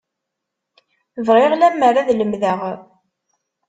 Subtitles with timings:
[1.27, 2.59] Bɣiɣ lemmer ad lemdeɣ.